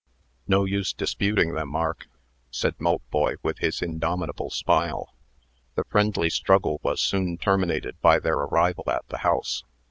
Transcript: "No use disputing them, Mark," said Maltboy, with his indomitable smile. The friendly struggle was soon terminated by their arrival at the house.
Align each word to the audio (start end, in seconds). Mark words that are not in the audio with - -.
"No 0.47 0.65
use 0.65 0.93
disputing 0.93 1.53
them, 1.53 1.69
Mark," 1.69 2.07
said 2.49 2.73
Maltboy, 2.79 3.35
with 3.43 3.59
his 3.59 3.83
indomitable 3.83 4.49
smile. 4.49 5.13
The 5.75 5.83
friendly 5.83 6.31
struggle 6.31 6.79
was 6.81 6.99
soon 6.99 7.37
terminated 7.37 8.01
by 8.01 8.17
their 8.17 8.33
arrival 8.33 8.85
at 8.87 9.07
the 9.09 9.19
house. 9.19 9.63